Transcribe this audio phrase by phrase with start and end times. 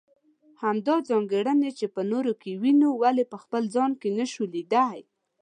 [0.61, 4.99] همدا ځانګړنې چې په نورو کې وينو ولې په خپل ځان کې نشو ليدلی.